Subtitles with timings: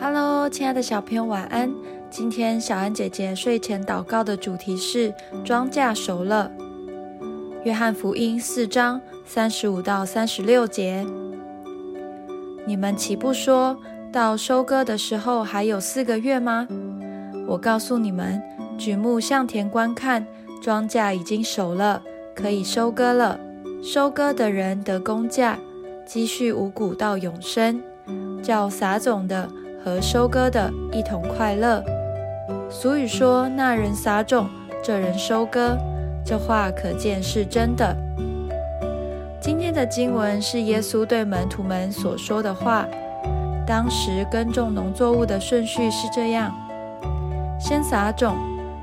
[0.00, 1.74] Hello，亲爱的小朋友，晚安。
[2.08, 5.12] 今天小安姐姐睡前祷告的主题是
[5.44, 6.48] 庄稼熟了。
[7.64, 11.04] 约翰福音四章三十五到三十六节，
[12.64, 13.76] 你们岂不说
[14.12, 16.68] 到收割的时候还有四个月吗？
[17.48, 18.40] 我告诉你们，
[18.78, 20.24] 举目向田观看，
[20.62, 22.00] 庄稼已经熟了，
[22.36, 23.40] 可以收割了。
[23.82, 25.58] 收割的人得工价，
[26.06, 27.82] 积蓄五谷到永生，
[28.40, 29.50] 叫撒种的。
[29.84, 31.82] 和收割的一同快乐。
[32.70, 34.48] 俗语说：“那人撒种，
[34.82, 35.76] 这人收割。”
[36.24, 37.96] 这话可见是真的。
[39.40, 42.86] 今天的经文是耶稣对门徒们所说的话。
[43.66, 46.52] 当时耕种农作物的顺序是这样：
[47.58, 48.36] 先撒种，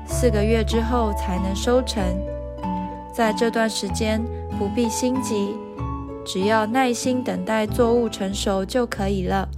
[0.06, 2.02] 四个月之后才能收成。
[3.12, 4.20] 在这段时间
[4.58, 5.54] 不必心急，
[6.24, 9.48] 只要耐心等待作物成熟就可以了。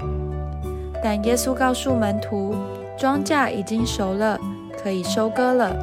[1.02, 2.54] 但耶稣告诉门徒，
[2.96, 4.38] 庄稼已经熟了，
[4.82, 5.76] 可以收割了。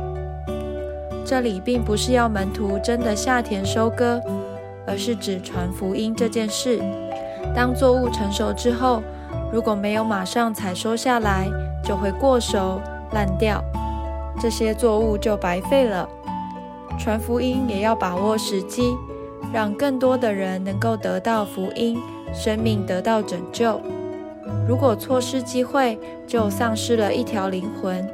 [1.26, 4.22] 这里并不是要门徒真的下田收割，
[4.86, 6.80] 而是指传福音这件事。
[7.56, 9.02] 当作物成熟之后，
[9.52, 11.48] 如果没有马上采收下来，
[11.84, 12.82] 就会过熟
[13.14, 13.64] 烂掉，
[14.40, 16.08] 这些作物就白费了。
[17.00, 18.96] 传福音也要把握时机，
[19.54, 22.00] 让更多的人能够得到福音，
[22.34, 23.82] 生命得到拯救。
[24.68, 28.08] 如果错失机会，就丧失了一条灵魂。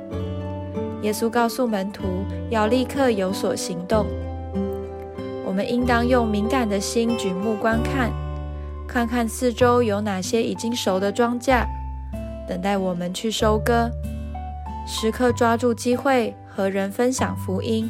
[1.01, 2.03] 耶稣告诉门徒
[2.49, 4.05] 要立刻有所行动。
[5.45, 8.11] 我们应当用敏感的心举目观看，
[8.87, 11.65] 看看四周有哪些已经熟的庄稼，
[12.47, 13.89] 等待我们去收割。
[14.85, 17.89] 时刻抓住机会和人分享福音，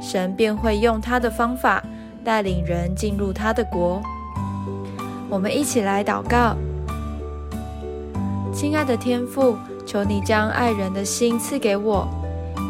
[0.00, 1.82] 神便会用他的方法
[2.24, 4.02] 带领人进入他的国。
[5.28, 6.56] 我们一起来祷告。
[8.60, 12.06] 亲爱的天父，求你将爱人的心赐给我，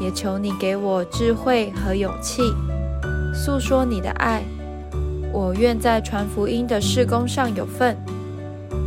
[0.01, 2.43] 也求你给我智慧和勇气，
[3.35, 4.45] 诉说你的爱。
[5.33, 7.97] 我愿在传福音的事工上有份，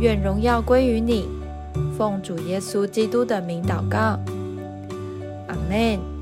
[0.00, 1.28] 愿荣耀归于你。
[1.94, 4.18] 奉主耶稣基督的名祷告，
[5.48, 6.13] 阿门。